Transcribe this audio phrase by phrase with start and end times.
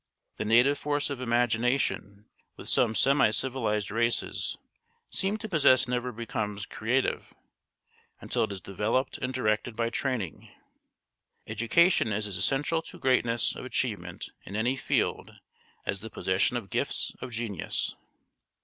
[0.37, 4.57] The native force of imagination which some semi civilised races
[5.11, 7.35] seem to possess never becomes creative
[8.19, 10.49] until it is developed and directed by training.
[11.45, 15.35] Education is as essential to greatness of achievement in any field
[15.85, 17.93] as the possession of gifts of genius.